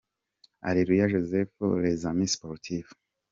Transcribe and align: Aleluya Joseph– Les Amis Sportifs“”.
Aleluya 0.61 1.07
Joseph– 1.09 1.53
Les 1.83 2.07
Amis 2.07 2.33
Sportifs“”. 2.35 2.95